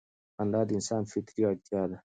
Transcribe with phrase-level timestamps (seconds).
[0.35, 1.97] خندا د انسان فطري اړتیا ده.